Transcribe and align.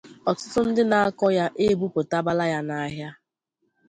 ọtụtụ 0.29 0.59
ndị 0.67 0.83
na-akọ 0.91 1.27
ya 1.37 1.45
ebupụtabala 1.67 2.45
ya 2.53 2.59
n’ahịa 2.67 3.09